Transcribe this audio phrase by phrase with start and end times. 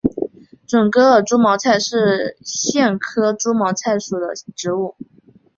[0.67, 4.95] 准噶尔猪毛菜是苋科猪毛菜属的植物。